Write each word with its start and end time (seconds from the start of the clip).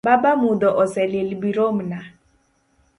Baba 0.07 0.31
mudho 0.41 0.69
ose 0.81 1.01
lil 1.11 1.29
biromna. 1.41 1.99